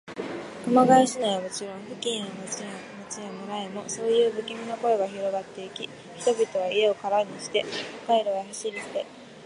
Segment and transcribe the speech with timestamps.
[0.65, 2.63] 熊谷市内はもちろん、付近の町
[3.21, 7.63] や村へも、そういうぶきみな声がひろがっていき、人々は家をからにして、
[8.07, 9.05] 街路へ走りいで、